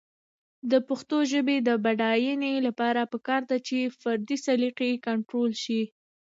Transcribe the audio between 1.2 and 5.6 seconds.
ژبې د بډاینې لپاره پکار ده چې فردي سلیقې کنټرول